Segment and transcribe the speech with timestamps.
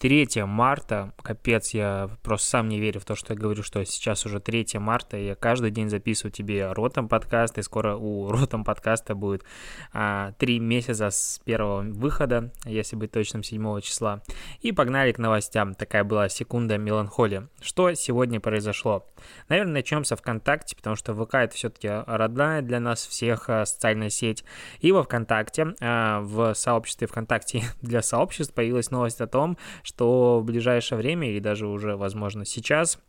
[0.00, 4.24] 3 марта, капец, я просто сам не верю в то, что я говорю, что сейчас
[4.24, 9.14] уже 3 марта, я каждый день записываю тебе ротом подкаст, и скоро у ротом подкаста
[9.14, 9.44] будет
[9.92, 14.22] а, 3 месяца с первого выхода, если быть точным, 7 числа.
[14.62, 17.48] И погнали к новостям, такая была секунда меланхолии.
[17.60, 19.06] Что сегодня произошло?
[19.50, 24.08] Наверное, начнем со ВКонтакте, потому что ВК это все-таки родная для нас всех а, социальная
[24.08, 24.44] сеть.
[24.80, 29.58] И во ВКонтакте, а, в сообществе ВКонтакте для сообществ появилась новость о том,
[29.90, 33.00] что в ближайшее время или даже уже, возможно, сейчас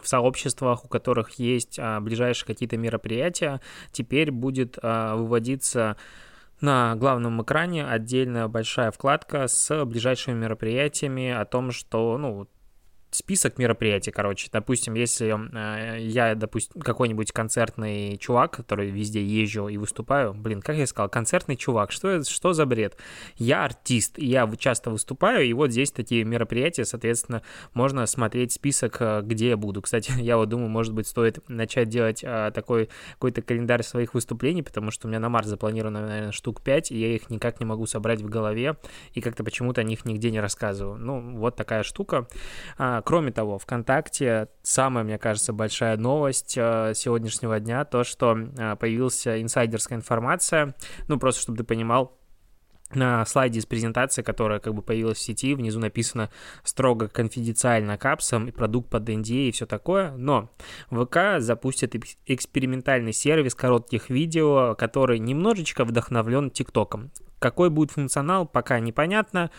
[0.00, 5.96] в сообществах, у которых есть а, ближайшие какие-то мероприятия, теперь будет а, выводиться
[6.60, 12.46] на главном экране отдельная большая вкладка с ближайшими мероприятиями о том, что, ну,
[13.10, 14.48] список мероприятий, короче.
[14.52, 20.76] Допустим, если э, я, допустим, какой-нибудь концертный чувак, который везде езжу и выступаю, блин, как
[20.76, 22.96] я сказал, концертный чувак, что, что за бред?
[23.36, 27.42] Я артист, и я часто выступаю, и вот здесь такие мероприятия, соответственно,
[27.72, 29.82] можно смотреть список, э, где я буду.
[29.82, 34.62] Кстати, я вот думаю, может быть, стоит начать делать э, такой какой-то календарь своих выступлений,
[34.62, 37.66] потому что у меня на март запланировано, наверное, штук 5, и я их никак не
[37.66, 38.76] могу собрать в голове,
[39.14, 40.98] и как-то почему-то о них нигде не рассказываю.
[40.98, 42.28] Ну, вот такая штука.
[42.76, 48.76] А, кроме того, ВКонтакте самая, мне кажется, большая новость э, сегодняшнего дня, то, что э,
[48.76, 50.74] появилась инсайдерская информация,
[51.08, 52.18] ну, просто чтобы ты понимал,
[52.94, 56.30] на слайде из презентации, которая как бы появилась в сети, внизу написано
[56.64, 60.50] строго конфиденциально капсом и продукт под NDA и все такое, но
[60.90, 61.94] ВК запустит
[62.26, 67.10] экспериментальный сервис коротких видео, который немножечко вдохновлен ТикТоком.
[67.38, 69.50] Какой будет функционал, пока непонятно.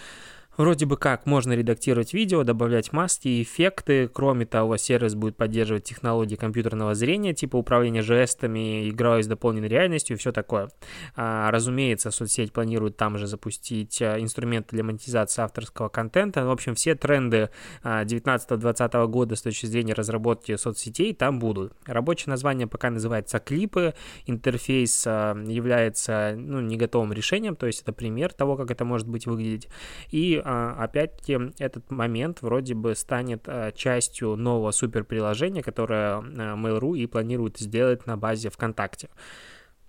[0.60, 4.10] Вроде бы как можно редактировать видео, добавлять маски и эффекты.
[4.10, 10.18] Кроме того, сервис будет поддерживать технологии компьютерного зрения, типа управления жестами, игрой с дополненной реальностью
[10.18, 10.70] и все такое.
[11.16, 16.44] А, разумеется, соцсеть планирует там же запустить а, инструменты для монетизации авторского контента.
[16.44, 17.52] В общем, все тренды
[17.86, 21.72] 19-20 а, года с точки зрения разработки соцсетей там будут.
[21.86, 23.94] Рабочее название пока называется клипы.
[24.26, 29.08] Интерфейс а, является ну, не готовым решением, то есть это пример того, как это может
[29.08, 29.70] быть выглядеть.
[30.12, 36.22] И опять-таки этот момент вроде бы станет а, частью нового суперприложения, которое а,
[36.56, 39.10] Mail.ru и планирует сделать на базе ВКонтакте.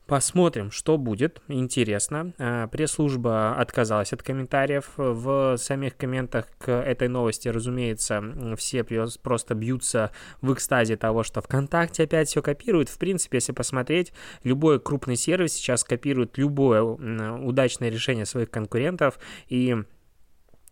[0.07, 1.41] Посмотрим, что будет.
[1.47, 2.33] Интересно.
[2.73, 4.91] Пресс-служба отказалась от комментариев.
[4.97, 8.21] В самих комментах к этой новости, разумеется,
[8.57, 8.83] все
[9.23, 10.11] просто бьются
[10.41, 12.89] в экстазе того, что ВКонтакте опять все копирует.
[12.89, 14.13] В принципе, если посмотреть,
[14.43, 19.17] любой крупный сервис сейчас копирует любое удачное решение своих конкурентов.
[19.49, 19.77] И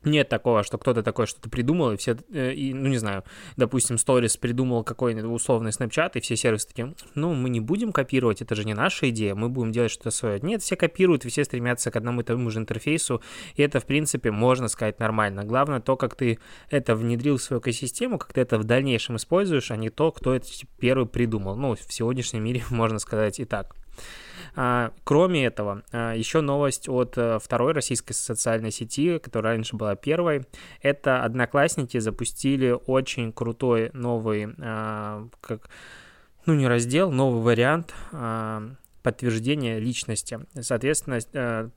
[0.04, 3.24] нет такого, что кто-то такой что-то придумал, и все, э, и, ну, не знаю,
[3.56, 8.40] допустим, Stories придумал какой-нибудь условный Snapchat, и все сервисы такие, ну, мы не будем копировать,
[8.42, 10.40] это же не наша идея, мы будем делать что-то свое.
[10.40, 13.22] Нет, все копируют, и все стремятся к одному и тому же интерфейсу,
[13.56, 15.44] и это, в принципе, можно сказать нормально.
[15.44, 16.38] Главное то, как ты
[16.70, 20.34] это внедрил в свою экосистему, как ты это в дальнейшем используешь, а не то, кто
[20.34, 20.46] это
[20.78, 21.56] первый придумал.
[21.56, 23.74] Ну, в сегодняшнем мире можно сказать и так.
[24.60, 29.94] А, кроме этого, а, еще новость от а, второй российской социальной сети, которая раньше была
[29.94, 30.46] первой.
[30.82, 35.70] Это Одноклассники запустили очень крутой новый, а, как,
[36.44, 37.94] ну не раздел, новый вариант
[39.02, 40.40] подтверждения личности.
[40.60, 41.70] Соответственно,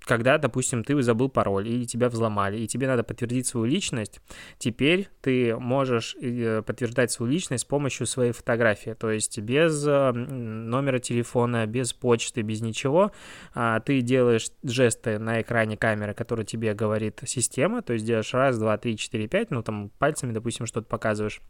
[0.00, 4.20] когда, допустим, ты забыл пароль, или тебя взломали, и тебе надо подтвердить свою личность,
[4.58, 10.12] теперь ты можешь э, подтверждать свою личность с помощью своей фотографии, то есть без э,
[10.12, 13.12] номера телефона, без почты, без ничего.
[13.54, 18.58] А, ты делаешь жесты на экране камеры, которые тебе говорит система, то есть делаешь раз,
[18.58, 21.40] два, три, четыре, пять, ну там пальцами, допустим, что-то показываешь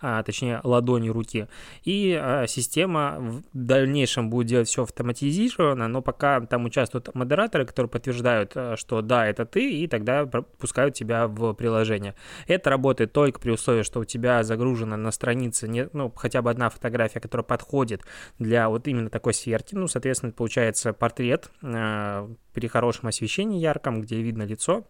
[0.00, 1.48] а, точнее ладони руки.
[1.84, 7.90] И а, система в дальнейшем будет делать все автоматизированно, но пока там участвуют модераторы, которые
[7.90, 12.14] подтверждают, а, что да, это ты, и тогда пускают тебя в приложение.
[12.46, 16.50] Это работает только при условии, что у тебя загружена на странице не, ну, хотя бы
[16.50, 18.02] одна фотография, которая подходит
[18.38, 19.74] для вот именно такой сверки.
[19.74, 24.86] Ну, соответственно, получается портрет а, при хорошем освещении ярком, где видно лицо,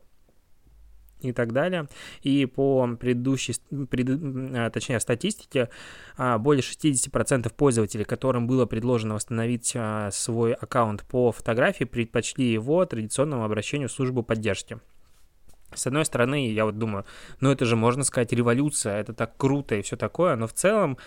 [1.23, 1.87] и так далее.
[2.23, 3.55] И по предыдущей,
[3.91, 5.69] пред, а, точнее, статистике,
[6.17, 12.85] а, более 60% пользователей, которым было предложено восстановить а, свой аккаунт по фотографии, предпочли его
[12.85, 14.79] традиционному обращению в службу поддержки.
[15.75, 17.05] С одной стороны, я вот думаю,
[17.41, 20.99] ну это же, можно сказать, революция, это так круто и все такое, но в целом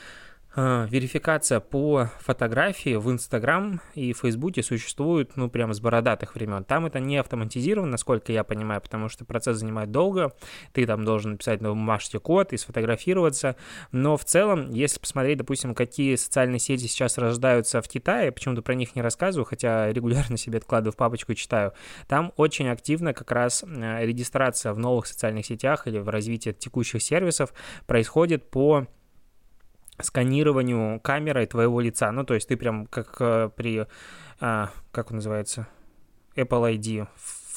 [0.55, 6.63] верификация по фотографии в Инстаграм и Фейсбуке существует, ну, прямо с бородатых времен.
[6.63, 10.33] Там это не автоматизировано, насколько я понимаю, потому что процесс занимает долго.
[10.71, 13.55] Ты там должен написать на бумажке код и сфотографироваться.
[13.91, 18.75] Но в целом, если посмотреть, допустим, какие социальные сети сейчас рождаются в Китае, почему-то про
[18.75, 21.73] них не рассказываю, хотя регулярно себе откладываю в папочку и читаю,
[22.07, 27.01] там очень активно как раз э, регистрация в новых социальных сетях или в развитии текущих
[27.01, 27.53] сервисов
[27.88, 28.88] происходит по
[30.01, 32.12] сканированию камерой твоего лица.
[32.12, 33.86] Ну, то есть ты прям как э, при,
[34.40, 35.68] а, как он называется,
[36.36, 37.07] Apple ID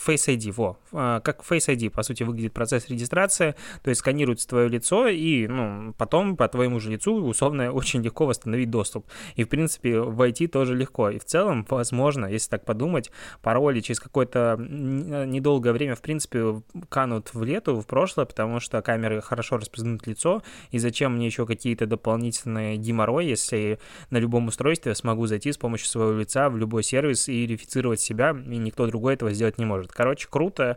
[0.07, 4.49] Face ID, во, а, как Face ID, по сути, выглядит процесс регистрации, то есть сканируется
[4.49, 9.07] твое лицо, и, ну, потом по твоему же лицу, условно, очень легко восстановить доступ.
[9.35, 11.11] И, в принципе, войти тоже легко.
[11.11, 13.11] И в целом, возможно, если так подумать,
[13.43, 19.21] пароли через какое-то недолгое время, в принципе, канут в лету, в прошлое, потому что камеры
[19.21, 23.79] хорошо распознают лицо, и зачем мне еще какие-то дополнительные геморрой, если
[24.11, 28.31] на любом устройстве смогу зайти с помощью своего лица в любой сервис и верифицировать себя,
[28.31, 29.93] и никто другой этого сделать не может.
[29.97, 30.77] Короче, круто.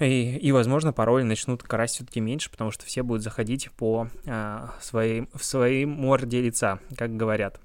[0.00, 4.74] И, и, возможно, пароли начнут красть все-таки меньше, потому что все будут заходить по а,
[4.80, 7.60] своей, в своей морде лица, как говорят.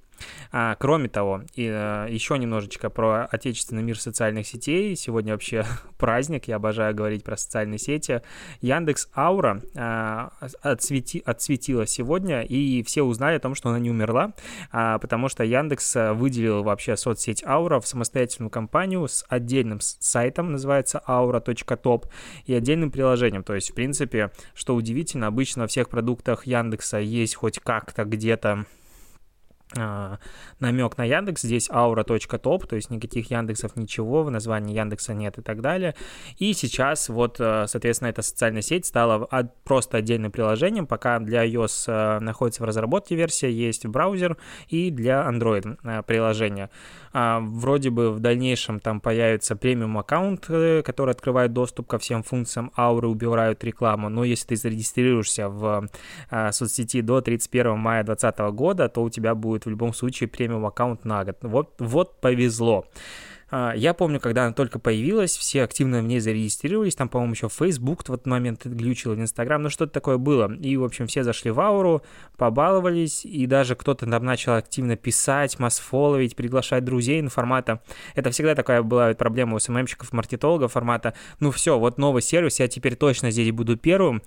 [0.51, 4.95] А, кроме того, и, а, еще немножечко про отечественный мир социальных сетей.
[4.95, 5.65] Сегодня вообще
[5.97, 8.21] праздник, я обожаю говорить про социальные сети.
[8.61, 10.31] Яндекс Аура а,
[10.61, 14.33] отсвети, отсветила сегодня, и все узнали о том, что она не умерла,
[14.71, 21.01] а, потому что Яндекс выделил вообще соцсеть Аура в самостоятельную компанию с отдельным сайтом, называется
[21.07, 22.05] aura.top,
[22.45, 23.43] и отдельным приложением.
[23.43, 28.65] То есть, в принципе, что удивительно, обычно во всех продуктах Яндекса есть хоть как-то где-то
[29.75, 35.41] намек на Яндекс, здесь aura.top, то есть никаких Яндексов, ничего, в названии Яндекса нет и
[35.41, 35.95] так далее.
[36.37, 39.27] И сейчас вот, э, соответственно, эта социальная сеть стала
[39.63, 44.37] просто отдельным приложением, пока для iOS э, находится в разработке версия, есть браузер
[44.69, 46.69] и для Android э, приложения.
[47.13, 52.71] А, вроде бы в дальнейшем там появится премиум аккаунт, который открывает доступ ко всем функциям
[52.77, 55.87] Aura, убирают рекламу, но если ты зарегистрируешься в
[56.51, 60.65] соцсети до 31 мая 2020 года, то у тебя будет будет в любом случае премиум
[60.65, 61.37] аккаунт на год.
[61.41, 62.85] Вот, вот повезло.
[63.49, 67.49] А, я помню, когда она только появилась, все активно в ней зарегистрировались, там, по-моему, еще
[67.49, 70.53] Facebook в этот момент глючил, в Instagram, ну что-то такое было.
[70.53, 72.01] И, в общем, все зашли в ауру,
[72.35, 77.81] побаловались, и даже кто-то там начал активно писать, масс-фолловить, приглашать друзей, формата.
[78.15, 82.67] Это всегда такая была проблема у СММщиков, маркетологов, формата, ну все, вот новый сервис, я
[82.67, 84.21] теперь точно здесь буду первым.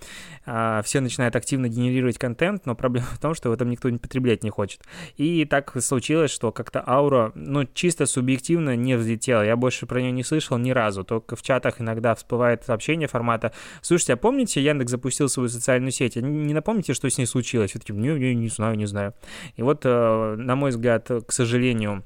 [0.45, 3.97] А, все начинают активно генерировать контент, но проблема в том, что в этом никто не
[3.97, 4.81] потреблять не хочет.
[5.17, 9.10] И так случилось, что как-то аура, ну, чисто субъективно не взлетела.
[9.43, 11.03] Я больше про нее не слышал ни разу.
[11.03, 16.15] Только в чатах иногда всплывает сообщение формата «Слушайте, а помните, Яндекс запустил свою социальную сеть?
[16.15, 19.13] Не напомните, что с ней случилось?» Все-таки «Не, не, не знаю, не знаю».
[19.55, 22.03] И вот, э, на мой взгляд, к сожалению,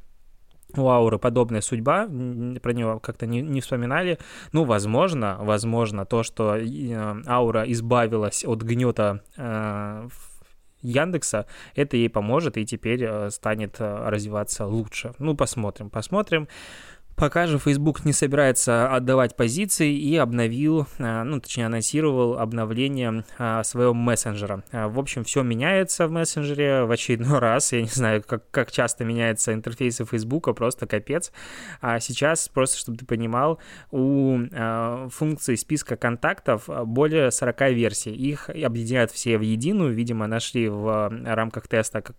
[0.77, 4.17] у Ауры подобная судьба, про нее как-то не, не вспоминали.
[4.51, 10.07] Ну, возможно, возможно, то, что э, Аура избавилась от гнета э,
[10.81, 15.13] Яндекса, это ей поможет и теперь э, станет развиваться лучше.
[15.19, 16.47] Ну, посмотрим, посмотрим.
[17.15, 23.63] Пока же Facebook не собирается отдавать позиции и обновил, а, ну, точнее, анонсировал обновление а,
[23.63, 24.63] своего мессенджера.
[24.73, 27.71] А, в общем, все меняется в мессенджере в очередной раз.
[27.71, 31.31] Я не знаю, как, как часто меняются интерфейсы Facebook, просто капец.
[31.79, 33.59] А сейчас, просто чтобы ты понимал,
[33.91, 34.39] у
[35.09, 38.11] функции списка контактов более 40 версий.
[38.11, 42.15] Их объединяют все в единую, видимо, нашли в рамках теста как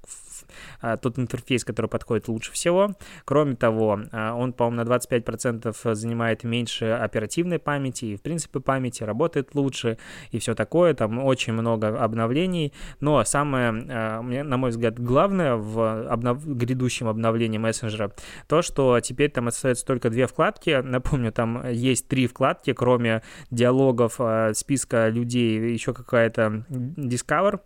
[1.01, 2.95] тот интерфейс, который подходит лучше всего.
[3.25, 9.99] Кроме того, он, по-моему, 25% занимает меньше оперативной памяти, и, в принципе, памяти работает лучше,
[10.31, 16.09] и все такое, там очень много обновлений, но самое, э, на мой взгляд, главное в
[16.11, 16.47] обнов...
[16.47, 18.13] грядущем обновлении мессенджера,
[18.49, 24.17] то, что теперь там остается только две вкладки, напомню, там есть три вкладки, кроме диалогов,
[24.19, 27.61] э, списка людей, еще какая-то Discover,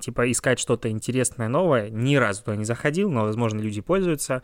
[0.00, 4.42] типа искать что-то интересное, новое, ни разу туда не заходил, но, возможно, люди пользуются.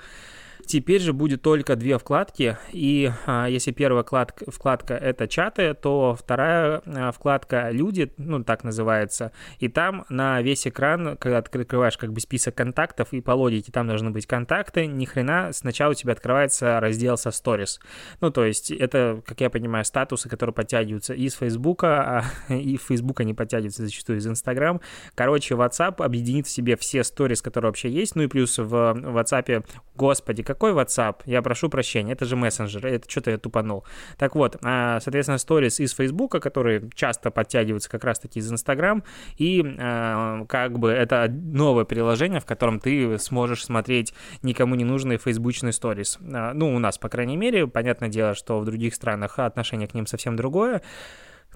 [0.67, 6.17] Теперь же будет только две вкладки, и а, если первая вкладка, вкладка это чаты, то
[6.19, 11.99] вторая а, вкладка люди, ну так называется, и там на весь экран, когда ты открываешь
[11.99, 15.95] как бы список контактов, и по логике там должны быть контакты, ни хрена сначала у
[15.95, 17.79] тебя открывается раздел со stories.
[18.21, 23.21] Ну то есть это, как я понимаю, статусы, которые подтягиваются из Фейсбука, а, и Facebook
[23.21, 24.81] они подтягиваются зачастую из Instagram.
[25.15, 29.65] Короче, WhatsApp объединит в себе все stories, которые вообще есть, ну и плюс в WhatsApp,
[29.97, 31.23] господи, Какой WhatsApp?
[31.25, 33.87] Я прошу прощения, это же мессенджер, это что-то я тупанул.
[34.19, 39.03] Так вот, а, соответственно, сторис из Фейсбука, которые часто подтягиваются как раз-таки из Инстаграм,
[39.39, 45.17] и а, как бы это новое приложение, в котором ты сможешь смотреть никому не нужные
[45.17, 46.19] фейсбучные сторис.
[46.21, 49.95] А, ну, у нас, по крайней мере, понятное дело, что в других странах отношение к
[49.95, 50.83] ним совсем другое,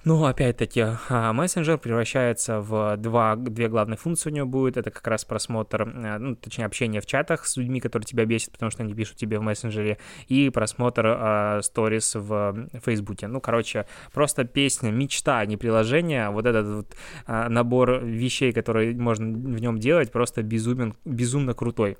[0.03, 4.77] ну, опять-таки, а, мессенджер превращается в два, две главные функции у него будет.
[4.77, 8.51] Это как раз просмотр, э, ну, точнее, общение в чатах с людьми, которые тебя бесят,
[8.51, 13.27] потому что они пишут тебе в мессенджере, и просмотр а, сторис э, в Фейсбуке.
[13.27, 16.29] Ну, короче, просто песня, мечта, а не приложение.
[16.29, 21.97] Вот этот вот а, набор вещей, которые можно в нем делать, просто безумен, безумно крутой.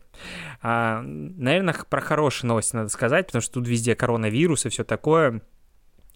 [0.61, 5.41] А, наверное, про хорошие новости надо сказать, потому что тут везде коронавирус и все такое.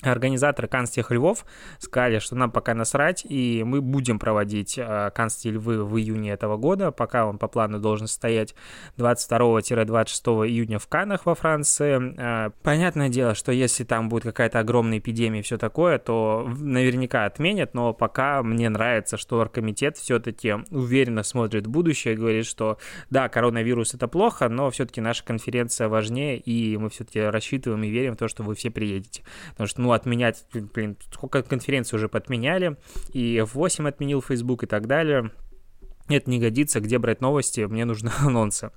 [0.01, 1.46] Организаторы Канстих Львов
[1.79, 6.58] сказали, что нам пока насрать, и мы будем проводить э, Кансти Львы в июне этого
[6.58, 8.55] года, пока он по плану должен состоять
[8.98, 12.15] 22-26 июня в Канах во Франции.
[12.17, 17.25] Э, понятное дело, что если там будет какая-то огромная эпидемия и все такое, то наверняка
[17.25, 22.77] отменят, но пока мне нравится, что оргкомитет все-таки уверенно смотрит в будущее говорит, что
[23.10, 28.13] да, коронавирус это плохо, но все-таки наша конференция важнее, и мы все-таки рассчитываем и верим
[28.13, 29.24] в то, что вы все приедете.
[29.51, 32.77] Потому что, ну, отменять, блин, сколько конференций уже подменяли,
[33.13, 35.31] и F8 отменил Facebook и так далее.
[36.07, 38.71] Это не годится, где брать новости, мне нужны анонсы.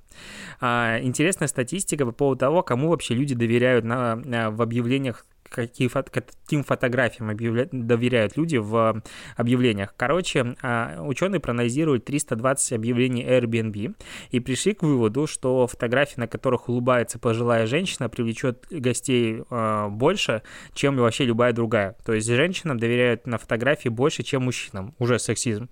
[0.61, 4.15] А, интересная статистика по поводу того, кому вообще люди доверяют на,
[4.51, 7.67] в объявлениях какие каким фотографиям объявля...
[7.71, 9.01] доверяют люди в
[9.37, 9.93] объявлениях.
[9.95, 13.95] Короче, а, ученые проанализируют 320 объявлений Airbnb
[14.31, 20.41] и пришли к выводу, что фотографии, на которых улыбается пожилая женщина, привлечет гостей а, больше,
[20.73, 21.95] чем вообще любая другая.
[22.05, 24.93] То есть женщинам доверяют на фотографии больше, чем мужчинам.
[24.99, 25.69] Уже сексизм.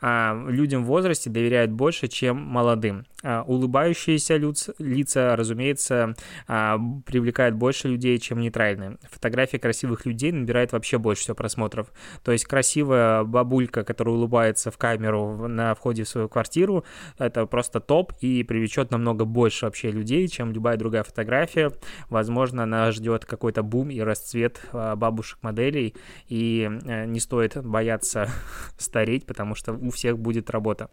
[0.00, 3.04] А людям в возрасте доверяют больше, чем молодым.
[3.46, 4.36] Улыбающиеся
[4.78, 6.14] лица, разумеется,
[6.46, 11.92] привлекают больше людей, чем нейтральные фотографии красивых людей набирает вообще больше всего просмотров.
[12.22, 16.84] То есть красивая бабулька, которая улыбается в камеру на входе в свою квартиру,
[17.18, 21.72] это просто топ и привлечет намного больше вообще людей, чем любая другая фотография.
[22.10, 25.94] Возможно, она ждет какой-то бум и расцвет а, бабушек-моделей,
[26.28, 28.28] и э, не стоит бояться
[28.78, 30.90] стареть, потому что у всех будет работа.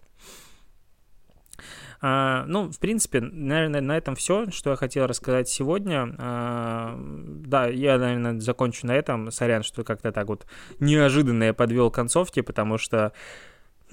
[2.05, 6.13] А, ну, в принципе, наверное, на этом все, что я хотел рассказать сегодня.
[6.17, 9.31] А, да, я, наверное, закончу на этом.
[9.31, 10.45] Сорян, что как-то так вот
[10.81, 13.13] неожиданно я подвел концовки, потому что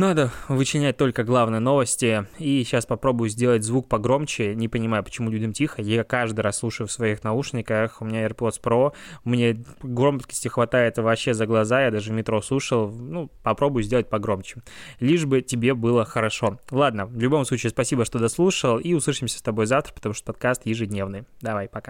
[0.01, 2.27] надо вычинять только главные новости.
[2.39, 4.55] И сейчас попробую сделать звук погромче.
[4.55, 5.83] Не понимаю, почему людям тихо.
[5.83, 8.01] Я каждый раз слушаю в своих наушниках.
[8.01, 8.95] У меня AirPods Pro.
[9.25, 11.83] Мне громкости хватает вообще за глаза.
[11.83, 12.91] Я даже в метро слушал.
[12.91, 14.63] Ну, попробую сделать погромче.
[14.99, 16.59] Лишь бы тебе было хорошо.
[16.71, 18.79] Ладно, в любом случае, спасибо, что дослушал.
[18.79, 21.25] И услышимся с тобой завтра, потому что подкаст ежедневный.
[21.43, 21.89] Давай, пока.